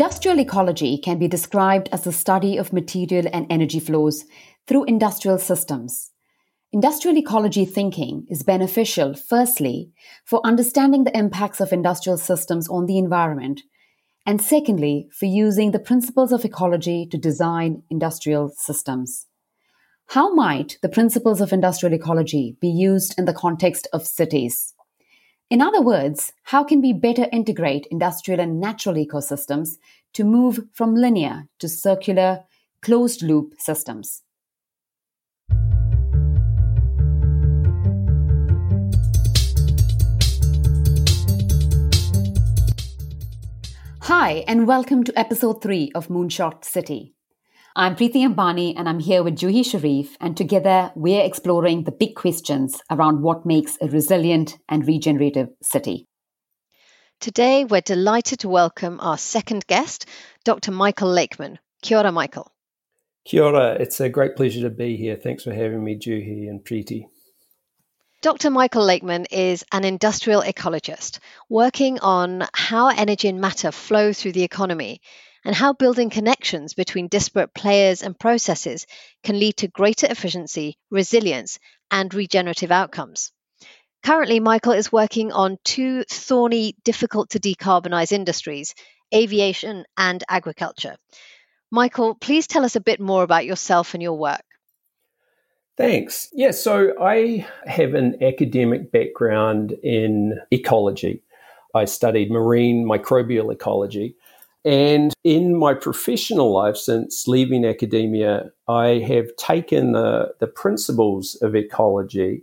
[0.00, 4.26] Industrial ecology can be described as the study of material and energy flows
[4.68, 6.12] through industrial systems.
[6.72, 9.90] Industrial ecology thinking is beneficial, firstly,
[10.24, 13.62] for understanding the impacts of industrial systems on the environment,
[14.24, 19.26] and secondly, for using the principles of ecology to design industrial systems.
[20.10, 24.74] How might the principles of industrial ecology be used in the context of cities?
[25.50, 29.78] In other words, how can we better integrate industrial and natural ecosystems
[30.12, 32.44] to move from linear to circular,
[32.82, 34.24] closed loop systems?
[44.02, 47.14] Hi, and welcome to episode 3 of Moonshot City.
[47.76, 52.16] I'm Preeti Ambani, and I'm here with Juhi Sharif, and together we're exploring the big
[52.16, 56.08] questions around what makes a resilient and regenerative city.
[57.20, 60.06] Today, we're delighted to welcome our second guest,
[60.44, 60.72] Dr.
[60.72, 61.58] Michael Lakeman.
[61.82, 62.50] Kia ora, Michael.
[63.24, 63.74] Kia ora.
[63.74, 65.16] It's a great pleasure to be here.
[65.16, 67.04] Thanks for having me, Juhi and Preeti.
[68.22, 68.50] Dr.
[68.50, 74.42] Michael Lakeman is an industrial ecologist working on how energy and matter flow through the
[74.42, 75.00] economy
[75.48, 78.86] and how building connections between disparate players and processes
[79.24, 81.58] can lead to greater efficiency, resilience,
[81.90, 83.32] and regenerative outcomes.
[84.04, 88.74] Currently, Michael is working on two thorny, difficult to decarbonize industries
[89.14, 90.96] aviation and agriculture.
[91.70, 94.44] Michael, please tell us a bit more about yourself and your work.
[95.78, 96.28] Thanks.
[96.34, 101.22] Yeah, so I have an academic background in ecology.
[101.74, 104.16] I studied marine microbial ecology.
[104.64, 111.54] And in my professional life, since leaving academia, I have taken the, the principles of
[111.54, 112.42] ecology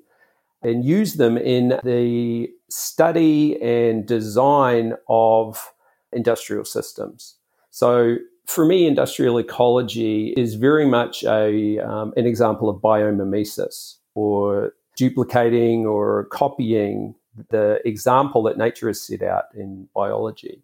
[0.63, 5.71] and used them in the study and design of
[6.11, 7.36] industrial systems.
[7.70, 14.73] So for me, industrial ecology is very much a, um, an example of biomimesis or
[14.95, 17.15] duplicating or copying
[17.49, 20.64] the example that nature has set out in biology.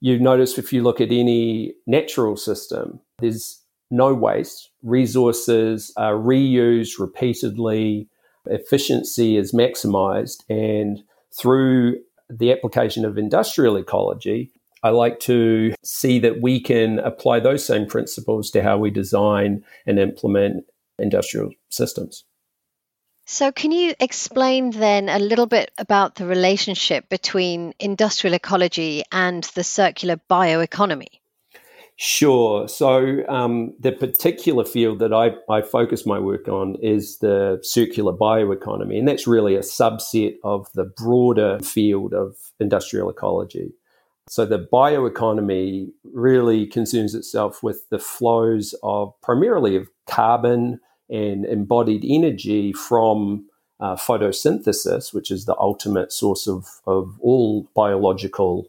[0.00, 6.98] You notice if you look at any natural system, there's no waste, resources are reused
[6.98, 8.08] repeatedly,
[8.46, 11.98] efficiency is maximized, and through
[12.30, 17.86] the application of industrial ecology, I like to see that we can apply those same
[17.86, 20.64] principles to how we design and implement
[20.98, 22.24] industrial systems.
[23.30, 29.44] So, can you explain then a little bit about the relationship between industrial ecology and
[29.54, 31.20] the circular bioeconomy?
[31.96, 32.66] Sure.
[32.68, 38.14] So, um, the particular field that I, I focus my work on is the circular
[38.14, 43.74] bioeconomy, and that's really a subset of the broader field of industrial ecology.
[44.30, 52.04] So the bioeconomy really concerns itself with the flows of primarily of carbon and embodied
[52.06, 53.46] energy from
[53.80, 58.68] uh, photosynthesis, which is the ultimate source of, of all biological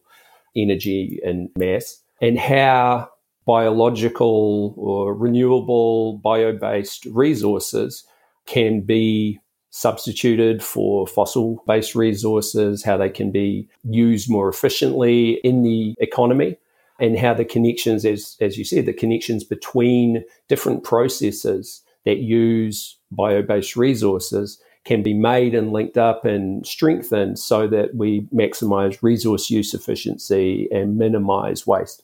[0.55, 3.09] energy and mass, and how
[3.45, 8.03] biological or renewable bio based resources
[8.45, 9.39] can be
[9.71, 16.57] substituted for fossil based resources, how they can be used more efficiently in the economy,
[16.99, 22.97] and how the connections, as, as you said, the connections between different processes that use
[23.11, 29.03] bio based resources can be made and linked up and strengthened so that we maximize
[29.03, 32.03] resource use efficiency and minimize waste.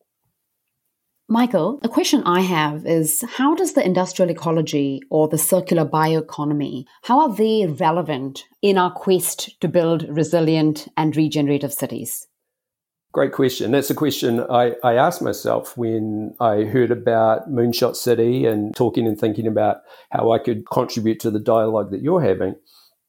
[1.28, 6.86] Michael, a question I have is how does the industrial ecology or the circular bioeconomy,
[7.02, 12.28] how are they relevant in our quest to build resilient and regenerative cities?
[13.16, 13.72] Great question.
[13.72, 19.08] That's a question I, I asked myself when I heard about Moonshot City and talking
[19.08, 22.58] and thinking about how I could contribute to the dialogue that you're having.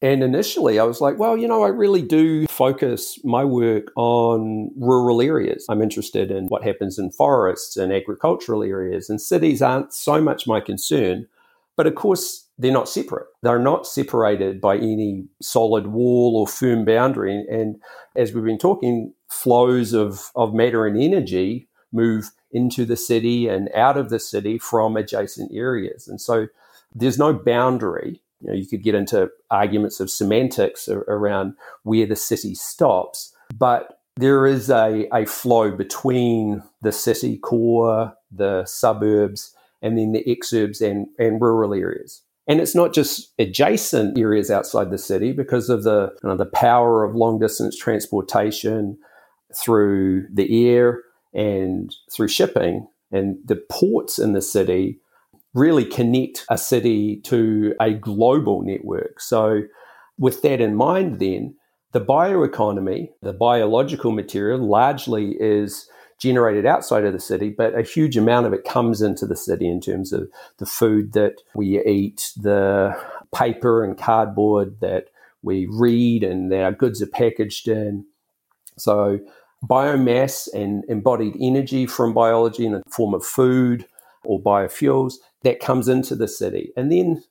[0.01, 4.71] And initially, I was like, well, you know, I really do focus my work on
[4.77, 5.67] rural areas.
[5.69, 10.47] I'm interested in what happens in forests and agricultural areas, and cities aren't so much
[10.47, 11.27] my concern.
[11.77, 13.27] But of course, they're not separate.
[13.43, 17.45] They're not separated by any solid wall or firm boundary.
[17.51, 17.77] And
[18.15, 23.69] as we've been talking, flows of, of matter and energy move into the city and
[23.75, 26.09] out of the city from adjacent areas.
[26.09, 26.47] And so
[26.95, 31.55] there's no boundary you know, you could get into arguments of semantics around
[31.85, 38.65] where the city stops, but there is a, a flow between the city core, the
[38.65, 42.23] suburbs, and then the exurbs and, and rural areas.
[42.49, 46.47] And it's not just adjacent areas outside the city because of the, you know, the
[46.47, 48.99] power of long distance transportation
[49.55, 51.01] through the air
[51.35, 52.87] and through shipping.
[53.11, 55.01] And the ports in the city
[55.55, 59.21] really connect a city to a global network.
[59.21, 59.63] So,
[60.19, 61.57] with that in mind, then,
[61.93, 65.89] the bioeconomy, the biological material, largely is
[66.19, 69.69] generated outside of the city, but a huge amount of it comes into the city
[69.69, 70.29] in terms of
[70.59, 72.97] the food that we eat, the
[73.35, 75.09] paper and cardboard that
[75.43, 78.07] we read, and that our goods are packaged in.
[78.79, 79.21] So,
[79.65, 83.87] biomass and embodied energy from biology in the form of food
[84.25, 86.73] or biofuels that comes into the city.
[86.77, 87.23] And then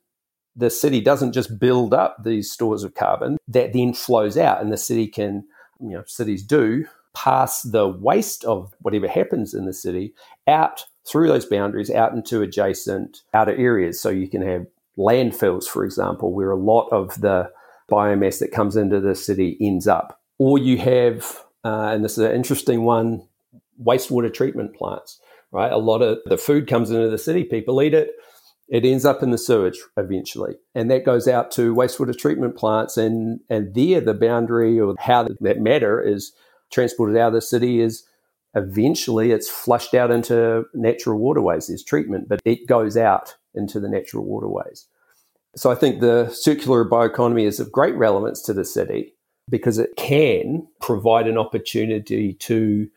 [0.56, 4.72] the city doesn't just build up these stores of carbon, that then flows out, and
[4.72, 5.46] the city can,
[5.80, 10.13] you know, cities do pass the waste of whatever happens in the city
[10.47, 14.00] out through those boundaries out into adjacent outer areas.
[14.00, 14.65] So you can have
[14.97, 17.50] landfills, for example, where a lot of the
[17.89, 20.19] biomass that comes into the city ends up.
[20.38, 23.27] Or you have, uh, and this is an interesting one,
[23.81, 25.19] wastewater treatment plants,
[25.51, 25.71] right?
[25.71, 28.12] A lot of the food comes into the city, people eat it,
[28.67, 30.56] it ends up in the sewage eventually.
[30.73, 32.97] And that goes out to wastewater treatment plants.
[32.97, 36.33] And, and there, the boundary or how that matter is
[36.75, 38.06] transported out of the city is
[38.54, 41.68] eventually it's flushed out into natural waterways.
[41.68, 44.86] There's treatment, but it goes out into the natural waterways.
[45.56, 49.13] So I think the circular bioeconomy is of great relevance to the city
[49.50, 52.89] because it can provide an opportunity to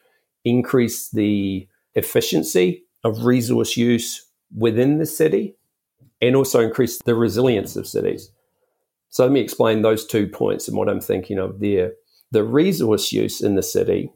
[0.44, 4.26] increase the efficiency of resource use
[4.56, 5.54] within the city
[6.20, 8.32] and also increase the resilience of cities.
[9.10, 11.92] So let me explain those two points and what I'm thinking of there.
[12.30, 14.12] The resource use in the city,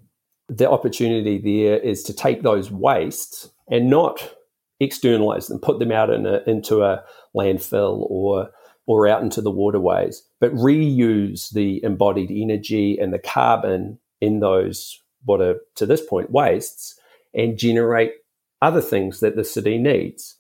[0.49, 4.35] the opportunity there is to take those wastes and not
[4.81, 7.03] externalize them, put them out in a, into a
[7.35, 8.51] landfill or
[8.87, 15.01] or out into the waterways, but reuse the embodied energy and the carbon in those
[15.25, 16.99] what are to this point wastes
[17.33, 18.13] and generate
[18.61, 20.37] other things that the city needs.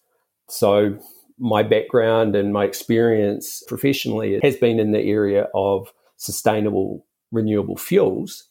[0.48, 0.98] So
[1.38, 8.48] my background and my experience professionally has been in the area of sustainable renewable fuels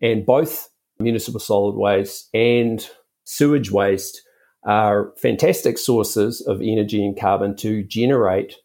[0.00, 0.68] and both
[0.98, 2.88] municipal solid waste and
[3.24, 4.22] sewage waste
[4.64, 8.56] are fantastic sources of energy and carbon to generate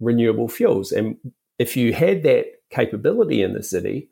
[0.00, 0.92] renewable fuels.
[0.92, 1.16] And
[1.58, 4.08] if you had that capability in the city,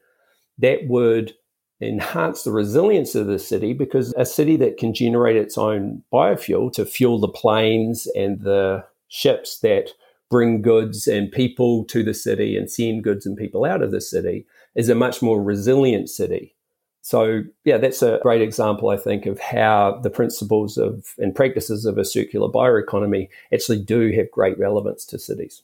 [0.59, 1.35] that would
[1.81, 6.73] enhance the resilience of the city because a city that can generate its own biofuel
[6.73, 9.91] to fuel the planes and the ships that
[10.29, 14.01] bring goods and people to the city and send goods and people out of the
[14.01, 14.45] city
[14.79, 16.55] is a much more resilient city.
[17.03, 21.85] So, yeah, that's a great example, I think, of how the principles of and practices
[21.85, 25.63] of a circular bioeconomy actually do have great relevance to cities.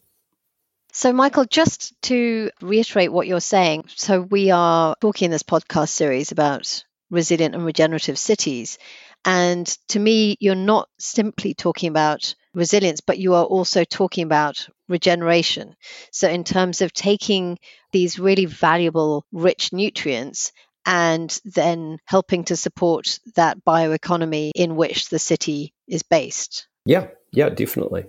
[0.93, 5.91] So, Michael, just to reiterate what you're saying, so we are talking in this podcast
[5.91, 8.79] series about resilient and regenerative cities.
[9.25, 14.69] And to me, you're not simply talking about resilience, but you are also talking about
[14.89, 15.75] regeneration.
[16.13, 17.59] So, in terms of taking
[17.93, 20.53] these really valuable, rich nutrients
[20.87, 26.69] and then helping to support that bioeconomy in which the city is based.
[26.85, 28.05] Yeah, yeah, definitely.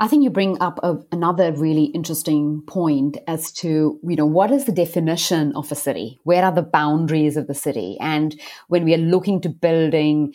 [0.00, 4.52] I think you bring up a, another really interesting point as to, you know, what
[4.52, 6.20] is the definition of a city?
[6.22, 7.96] Where are the boundaries of the city?
[8.00, 10.34] And when we are looking to building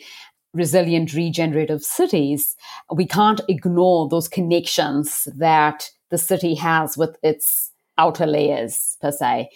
[0.54, 2.56] resilient, regenerative cities,
[2.92, 9.50] we can't ignore those connections that the city has with its outer layers, per se.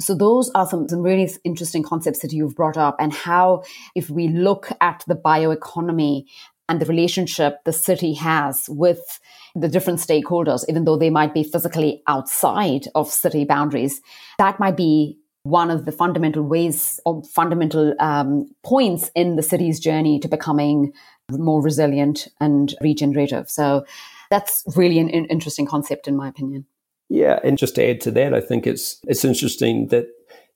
[0.00, 3.64] So those are some, some really interesting concepts that you've brought up and how
[3.94, 6.24] if we look at the bioeconomy
[6.68, 9.20] and the relationship the city has with
[9.54, 14.00] the different stakeholders, even though they might be physically outside of city boundaries,
[14.38, 19.80] that might be one of the fundamental ways or fundamental um, points in the city's
[19.80, 20.92] journey to becoming
[21.30, 23.50] more resilient and regenerative.
[23.50, 23.84] So
[24.30, 26.66] that's really an, an interesting concept, in my opinion.
[27.08, 30.08] Yeah, and just to add to that, I think it's it's interesting that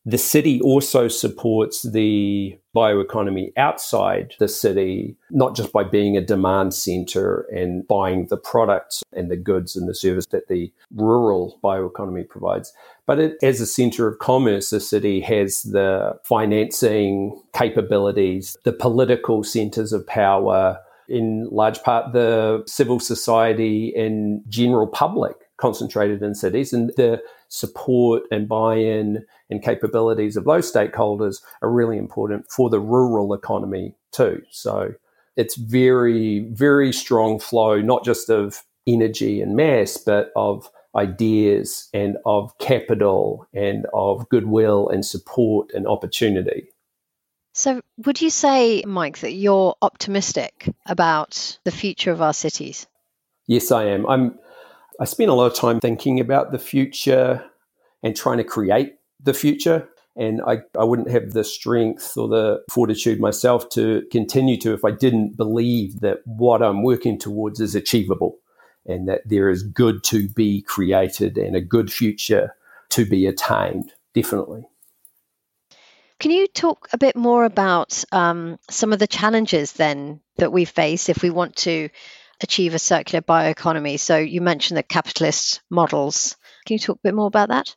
[0.05, 6.75] the city also supports the bioeconomy outside the city, not just by being a demand
[6.75, 12.29] center and buying the products and the goods and the service that the rural bioeconomy
[12.29, 12.73] provides,
[13.07, 19.45] but it, as a center of commerce, the city has the financing capabilities, the political
[19.45, 20.79] centers of power,
[21.09, 28.25] in large part the civil society and general public concentrated in cities and the support
[28.33, 34.43] and buy-in and capabilities of those stakeholders are really important for the rural economy too.
[34.51, 34.95] So
[35.37, 42.17] it's very, very strong flow, not just of energy and mass, but of ideas and
[42.27, 46.71] of capital and of goodwill and support and opportunity.
[47.55, 52.87] So, would you say, Mike, that you're optimistic about the future of our cities?
[53.47, 54.07] Yes, I am.
[54.09, 54.39] I'm.
[55.01, 57.45] I spend a lot of time thinking about the future
[58.03, 59.89] and trying to create the future.
[60.15, 64.85] And I, I wouldn't have the strength or the fortitude myself to continue to if
[64.85, 68.39] I didn't believe that what I'm working towards is achievable
[68.85, 72.55] and that there is good to be created and a good future
[72.91, 73.93] to be attained.
[74.13, 74.67] Definitely.
[76.19, 80.65] Can you talk a bit more about um, some of the challenges then that we
[80.65, 81.89] face if we want to
[82.43, 83.99] achieve a circular bioeconomy?
[83.99, 86.37] So you mentioned the capitalist models.
[86.67, 87.75] Can you talk a bit more about that?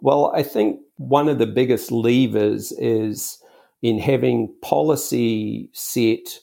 [0.00, 3.42] Well, I think one of the biggest levers is
[3.82, 6.40] in having policy set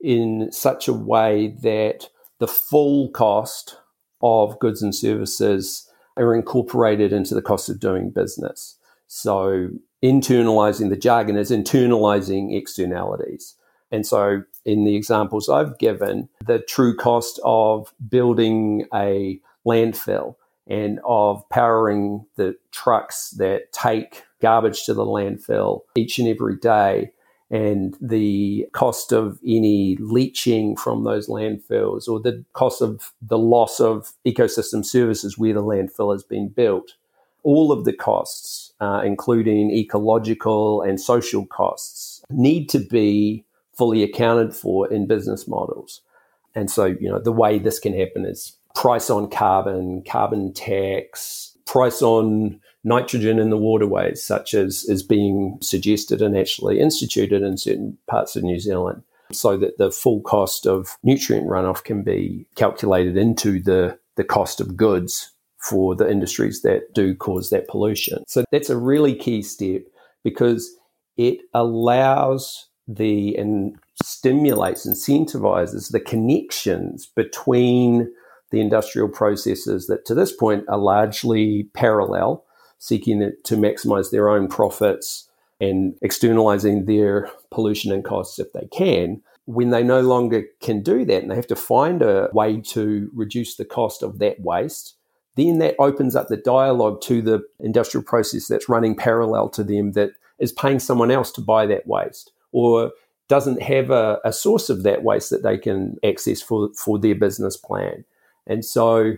[0.00, 3.76] in such a way that the full cost
[4.22, 8.76] of goods and services are incorporated into the cost of doing business.
[9.06, 9.68] So,
[10.02, 13.56] internalizing the jargon is internalizing externalities.
[13.90, 20.36] And so, in the examples I've given, the true cost of building a landfill
[20.66, 27.10] and of powering the trucks that take garbage to the landfill each and every day
[27.50, 33.80] and the cost of any leaching from those landfills or the cost of the loss
[33.80, 36.94] of ecosystem services where the landfill has been built.
[37.42, 43.44] All of the costs, uh, including ecological and social costs, need to be
[43.80, 46.02] fully accounted for in business models.
[46.54, 51.56] And so, you know, the way this can happen is price on carbon, carbon tax,
[51.64, 57.56] price on nitrogen in the waterways, such as is being suggested and actually instituted in
[57.56, 62.46] certain parts of New Zealand, so that the full cost of nutrient runoff can be
[62.56, 68.24] calculated into the, the cost of goods for the industries that do cause that pollution.
[68.28, 69.84] So that's a really key step
[70.22, 70.70] because
[71.16, 72.66] it allows
[72.96, 78.12] the and stimulates, incentivizes the connections between
[78.50, 82.44] the industrial processes that to this point are largely parallel,
[82.78, 85.28] seeking to maximize their own profits
[85.60, 89.22] and externalizing their pollution and costs if they can.
[89.44, 93.10] When they no longer can do that and they have to find a way to
[93.14, 94.94] reduce the cost of that waste,
[95.36, 99.92] then that opens up the dialogue to the industrial process that's running parallel to them
[99.92, 102.92] that is paying someone else to buy that waste or
[103.28, 107.14] doesn't have a, a source of that waste that they can access for, for their
[107.14, 108.04] business plan.
[108.46, 109.12] And so,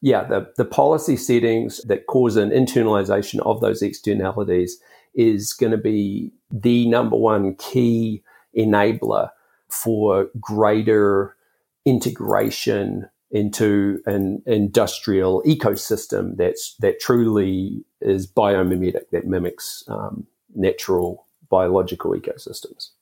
[0.00, 4.78] yeah, the, the policy settings that cause an internalization of those externalities
[5.14, 8.22] is going to be the number one key
[8.56, 9.30] enabler
[9.68, 11.36] for greater
[11.84, 22.12] integration into an industrial ecosystem that's that truly is biomimetic, that mimics um, natural biological
[22.12, 22.92] ecosystems.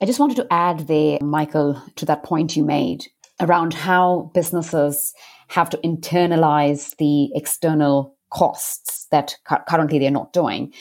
[0.00, 3.06] I just wanted to add there, Michael, to that point you made
[3.40, 5.12] around how businesses
[5.48, 9.36] have to internalize the external costs that
[9.68, 10.72] currently they're not doing,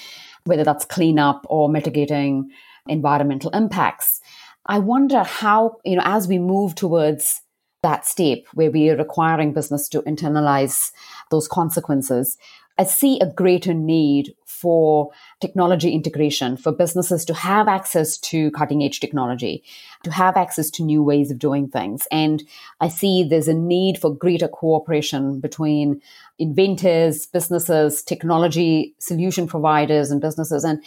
[0.45, 2.49] whether that's cleanup or mitigating
[2.87, 4.21] environmental impacts.
[4.65, 7.41] I wonder how, you know, as we move towards
[7.83, 10.91] that step where we are requiring business to internalize
[11.31, 12.37] those consequences,
[12.77, 18.83] I see a greater need for technology integration, for businesses to have access to cutting
[18.83, 19.63] edge technology,
[20.03, 22.07] to have access to new ways of doing things.
[22.11, 22.43] And
[22.79, 26.01] I see there's a need for greater cooperation between
[26.37, 30.63] inventors, businesses, technology solution providers, and businesses.
[30.63, 30.83] And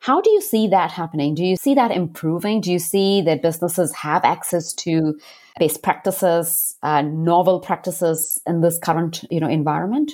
[0.00, 1.34] how do you see that happening?
[1.34, 2.60] Do you see that improving?
[2.60, 5.18] Do you see that businesses have access to
[5.58, 10.12] best practices, uh, novel practices in this current you know environment?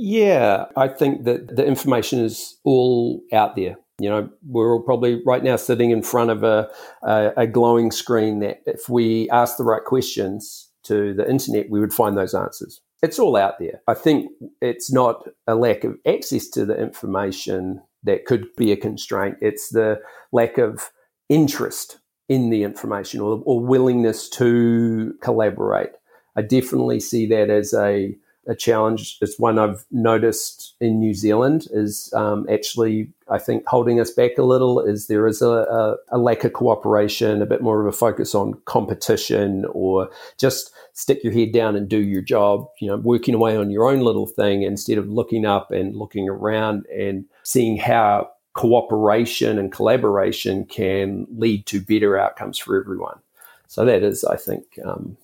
[0.00, 3.78] Yeah, I think that the information is all out there.
[3.98, 6.70] You know, we're all probably right now sitting in front of a,
[7.02, 11.80] a, a glowing screen that if we ask the right questions to the internet, we
[11.80, 12.80] would find those answers.
[13.02, 13.80] It's all out there.
[13.88, 18.76] I think it's not a lack of access to the information that could be a
[18.76, 19.38] constraint.
[19.40, 20.00] It's the
[20.30, 20.92] lack of
[21.28, 25.90] interest in the information or, or willingness to collaborate.
[26.36, 28.16] I definitely see that as a
[28.48, 29.18] a challenge.
[29.20, 34.38] It's one I've noticed in New Zealand is um, actually, I think, holding us back
[34.38, 34.80] a little.
[34.80, 38.34] Is there is a, a, a, lack of cooperation, a bit more of a focus
[38.34, 42.66] on competition, or just stick your head down and do your job.
[42.80, 46.28] You know, working away on your own little thing instead of looking up and looking
[46.28, 53.20] around and seeing how cooperation and collaboration can lead to better outcomes for everyone.
[53.68, 54.64] So that is, I think.
[54.84, 55.18] Um,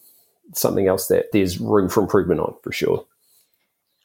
[0.52, 3.06] something else that there's room for improvement on for sure.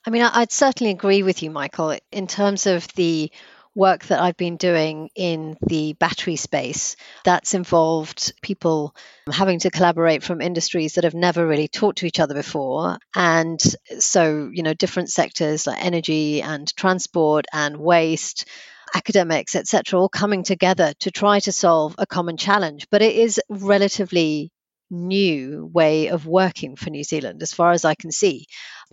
[0.05, 3.31] I mean, I'd certainly agree with you, Michael, in terms of the
[3.75, 8.95] work that I've been doing in the battery space that's involved people
[9.31, 12.97] having to collaborate from industries that have never really talked to each other before.
[13.15, 13.61] And
[13.99, 18.47] so, you know, different sectors like energy and transport and waste
[18.95, 22.87] academics, etc., all coming together to try to solve a common challenge.
[22.89, 24.51] But it is relatively
[24.89, 28.45] new way of working for New Zealand, as far as I can see,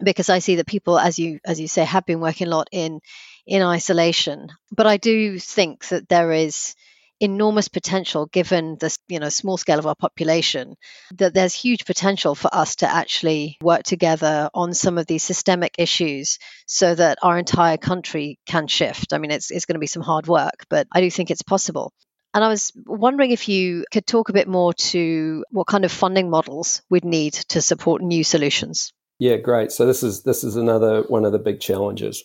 [0.03, 2.69] because I see that people, as you as you say, have been working a lot
[2.73, 3.01] in
[3.47, 4.49] in isolation.
[4.71, 6.75] But I do think that there is
[7.21, 10.75] enormous potential given the you know small scale of our population
[11.15, 15.75] that there's huge potential for us to actually work together on some of these systemic
[15.79, 19.15] issues so that our entire country can shift.
[19.15, 21.43] I mean it's, it's going to be some hard work but i do think it's
[21.43, 21.93] possible
[22.37, 25.91] and I was wondering if you could talk a bit more to what kind of
[25.91, 28.93] funding models we'd need to support new solutions.
[29.19, 29.73] Yeah, great.
[29.73, 32.23] So this is this is another one of the big challenges.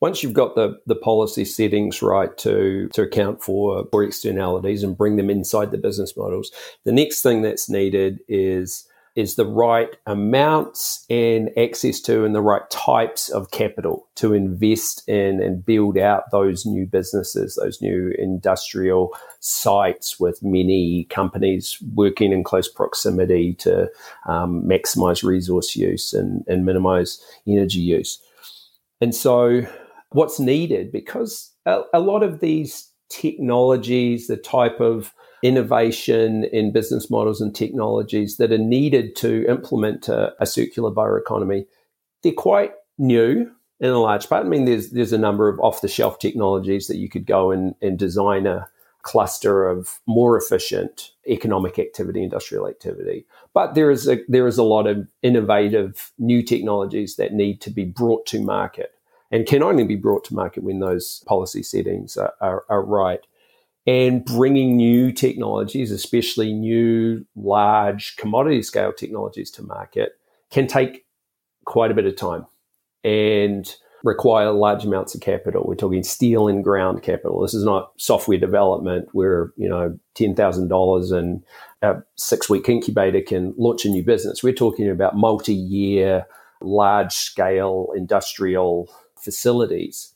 [0.00, 4.98] Once you've got the, the policy settings right to, to account for, for externalities and
[4.98, 6.52] bring them inside the business models,
[6.84, 12.40] the next thing that's needed is is the right amounts and access to and the
[12.40, 18.12] right types of capital to invest in and build out those new businesses, those new
[18.18, 23.88] industrial sites with many companies working in close proximity to
[24.26, 28.20] um, maximize resource use and, and minimize energy use.
[29.00, 29.62] And so,
[30.10, 35.12] what's needed, because a, a lot of these technologies, the type of
[35.44, 41.66] innovation in business models and technologies that are needed to implement a, a circular bioeconomy,
[42.22, 44.46] they're quite new in a large part.
[44.46, 47.50] I mean, there's there's a number of off the shelf technologies that you could go
[47.50, 48.66] and, and design a
[49.02, 53.26] cluster of more efficient economic activity, industrial activity.
[53.52, 57.70] But there is a there is a lot of innovative new technologies that need to
[57.70, 58.92] be brought to market
[59.30, 63.26] and can only be brought to market when those policy settings are, are, are right
[63.86, 70.12] and bringing new technologies, especially new large commodity scale technologies to market,
[70.50, 71.04] can take
[71.64, 72.46] quite a bit of time
[73.02, 75.64] and require large amounts of capital.
[75.66, 77.40] We're talking steel and ground capital.
[77.40, 81.42] This is not software development where, you know, $10,000 and
[81.80, 84.42] a six week incubator can launch a new business.
[84.42, 86.26] We're talking about multi year,
[86.60, 90.14] large scale industrial facilities.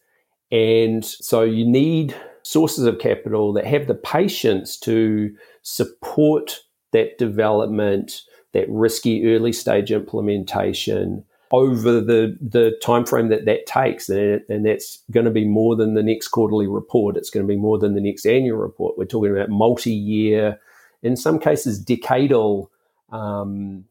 [0.51, 2.15] And so you need
[2.49, 5.31] sources of capital that have the patience to
[5.61, 6.61] support
[6.93, 8.23] that development,
[8.55, 14.09] that risky early stage implementation over the the time frame that that takes.
[14.09, 17.19] And, and that's going to be more than the next quarterly report.
[17.19, 18.97] It's going to be more than the next annual report.
[18.97, 20.59] We're talking about multi-year
[21.03, 22.69] in some cases decadal
[23.11, 23.85] um,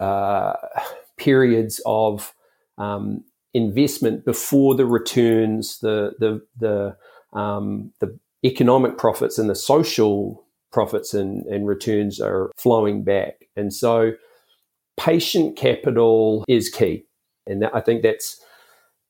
[0.00, 0.52] uh,
[1.16, 2.34] periods of
[2.76, 6.96] um, investment before the returns the the the
[7.32, 13.46] um, the economic profits and the social profits and, and returns are flowing back.
[13.56, 14.12] And so
[14.96, 17.04] patient capital is key.
[17.46, 18.40] And that, I think that's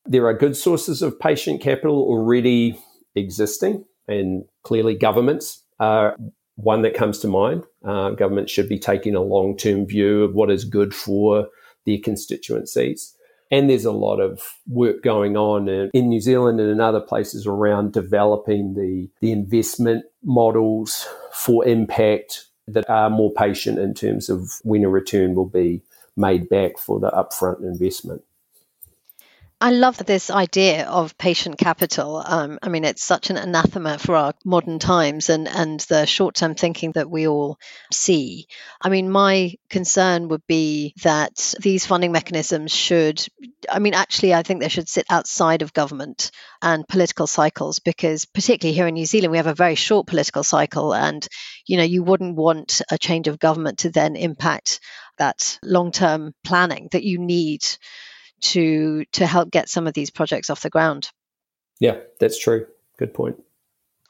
[0.06, 2.78] there are good sources of patient capital already
[3.14, 6.16] existing, and clearly governments are
[6.56, 7.64] one that comes to mind.
[7.85, 11.48] Uh, governments should be taking a long term view of what is good for
[11.87, 13.14] their constituencies.
[13.50, 17.46] And there's a lot of work going on in New Zealand and in other places
[17.46, 24.48] around developing the, the investment models for impact that are more patient in terms of
[24.62, 25.82] when a return will be
[26.16, 28.22] made back for the upfront investment.
[29.62, 32.22] I love this idea of patient capital.
[32.24, 36.34] Um, I mean, it's such an anathema for our modern times and, and the short
[36.34, 37.58] term thinking that we all
[37.92, 38.46] see.
[38.80, 43.22] I mean, my concern would be that these funding mechanisms should,
[43.68, 46.30] I mean, actually, I think they should sit outside of government
[46.62, 50.42] and political cycles because, particularly here in New Zealand, we have a very short political
[50.42, 50.94] cycle.
[50.94, 51.28] And,
[51.66, 54.80] you know, you wouldn't want a change of government to then impact
[55.18, 57.60] that long term planning that you need
[58.40, 61.11] to to help get some of these projects off the ground.
[61.79, 62.66] Yeah, that's true.
[62.98, 63.42] Good point.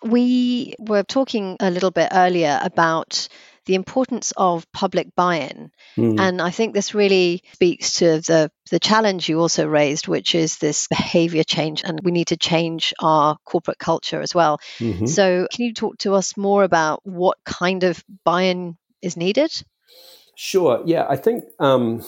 [0.02, 3.28] We were talking a little bit earlier about
[3.66, 6.18] the importance of public buy-in, mm.
[6.18, 10.56] and I think this really speaks to the the challenge you also raised, which is
[10.58, 14.58] this behavior change, and we need to change our corporate culture as well.
[14.78, 15.06] Mm-hmm.
[15.06, 19.52] So, can you talk to us more about what kind of buy-in is needed?
[20.34, 20.82] Sure.
[20.86, 22.02] Yeah, I think um,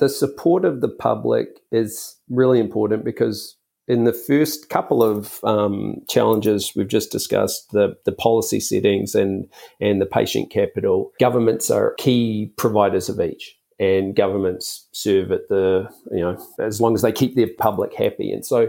[0.00, 5.96] the support of the public is really important because in the first couple of um,
[6.08, 9.46] challenges we've just discussed, the, the policy settings and,
[9.78, 13.56] and the patient capital, governments are key providers of each.
[13.78, 18.32] And governments serve at the, you know, as long as they keep their public happy.
[18.32, 18.68] And so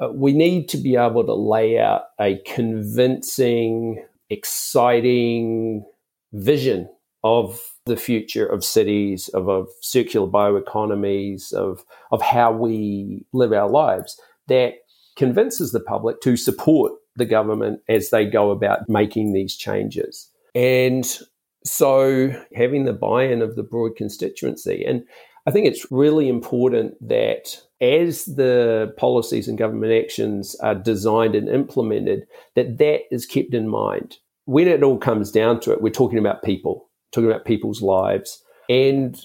[0.00, 5.84] uh, we need to be able to lay out a convincing, exciting
[6.32, 6.88] vision
[7.22, 13.68] of the future of cities, of, of circular bioeconomies, of, of how we live our
[13.68, 14.74] lives that
[15.16, 20.30] convinces the public to support the government as they go about making these changes.
[20.54, 21.18] And
[21.64, 24.84] so having the buy in of the broad constituency.
[24.84, 25.04] And
[25.46, 31.48] I think it's really important that as the policies and government actions are designed and
[31.48, 34.18] implemented, that that is kept in mind.
[34.44, 38.42] When it all comes down to it, we're talking about people, talking about people's lives.
[38.68, 39.20] And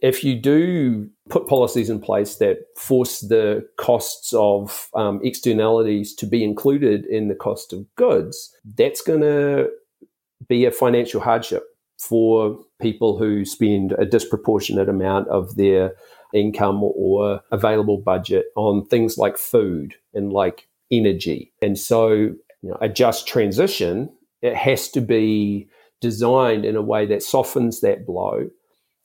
[0.00, 6.26] if you do put policies in place that force the costs of um, externalities to
[6.26, 9.68] be included in the cost of goods, that's going to
[10.48, 11.64] be a financial hardship
[11.98, 15.94] for people who spend a disproportionate amount of their
[16.34, 21.52] income or available budget on things like food and like energy.
[21.60, 24.10] And so, you know, a just transition,
[24.40, 25.68] it has to be
[26.02, 28.50] designed in a way that softens that blow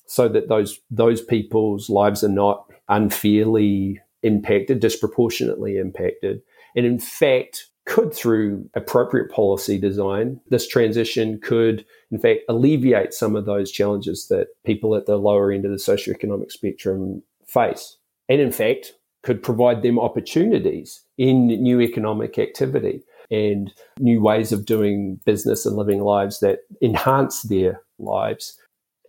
[0.07, 6.41] so that those those people's lives are not unfairly impacted, disproportionately impacted.
[6.75, 13.35] And in fact, could through appropriate policy design, this transition could in fact alleviate some
[13.35, 17.97] of those challenges that people at the lower end of the socioeconomic spectrum face.
[18.27, 24.65] And in fact, could provide them opportunities in new economic activity and new ways of
[24.65, 28.57] doing business and living lives that enhance their lives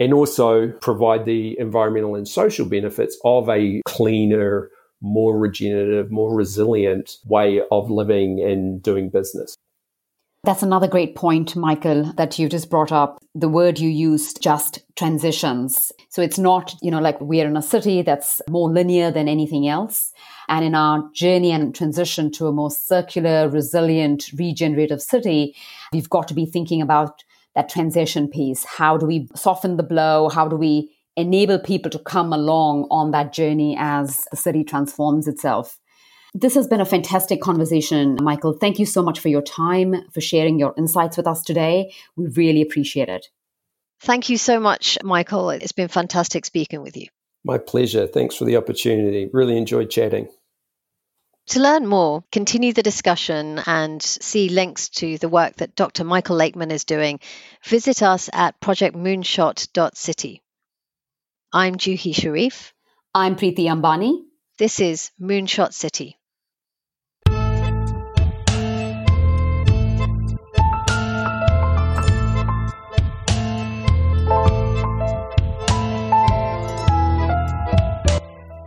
[0.01, 7.17] and also provide the environmental and social benefits of a cleaner, more regenerative, more resilient
[7.27, 9.57] way of living and doing business.
[10.49, 13.19] That's another great point, Michael, that you just brought up.
[13.35, 15.93] The word you used, just transitions.
[16.09, 19.69] So it's not, you know, like we're in a city that's more linear than anything
[19.69, 20.11] else.
[20.49, 25.55] And in our journey and transition to a more circular, resilient, regenerative city,
[25.93, 27.23] we've got to be thinking about
[27.55, 28.65] that transition piece.
[28.65, 30.31] How do we soften the blow?
[30.31, 35.29] How do we enable people to come along on that journey as the city transforms
[35.29, 35.79] itself?
[36.35, 38.53] This has been a fantastic conversation, Michael.
[38.53, 41.95] Thank you so much for your time, for sharing your insights with us today.
[42.17, 43.27] We really appreciate it.
[44.01, 45.51] Thank you so much, Michael.
[45.51, 47.09] It's been fantastic speaking with you.
[47.45, 48.07] My pleasure.
[48.07, 49.29] Thanks for the opportunity.
[49.33, 50.29] Really enjoyed chatting.
[51.49, 56.05] To learn more, continue the discussion, and see links to the work that Dr.
[56.05, 57.21] Michael Lakeman is doing,
[57.65, 60.43] visit us at projectmoonshot.city.
[61.51, 62.75] I'm Juhi Sharif.
[63.15, 64.28] I'm Preeti Ambani.
[64.59, 66.19] This is Moonshot City.